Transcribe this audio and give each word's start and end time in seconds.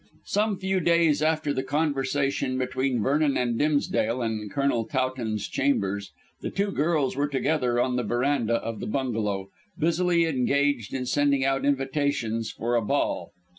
Some 0.25 0.57
few 0.57 0.79
days 0.79 1.21
after 1.21 1.53
the 1.53 1.61
conversation 1.61 2.57
between 2.57 3.03
Vernon 3.03 3.37
and 3.37 3.55
Dimsdale 3.59 4.23
in 4.23 4.49
Colonel 4.51 4.83
Towton's 4.87 5.47
chambers, 5.47 6.11
the 6.41 6.49
two 6.49 6.71
girls 6.71 7.15
were 7.15 7.27
together 7.27 7.79
on 7.79 7.97
the 7.97 8.03
verandah 8.03 8.55
of 8.55 8.79
the 8.79 8.87
bungalow, 8.87 9.49
busily 9.77 10.25
engaged 10.25 10.95
in 10.95 11.05
sending 11.05 11.45
out 11.45 11.65
invitations 11.65 12.49
for 12.49 12.73
a 12.73 12.81
ball. 12.81 13.31